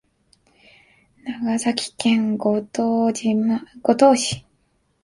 [1.25, 3.05] 長崎県五島
[4.15, 4.43] 市